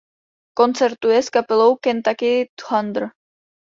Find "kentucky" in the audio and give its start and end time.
1.77-2.49